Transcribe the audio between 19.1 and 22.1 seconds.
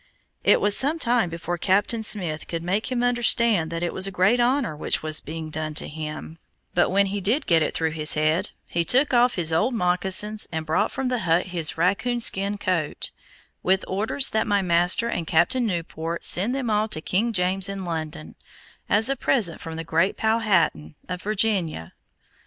present from the great Powhatan of Virginia.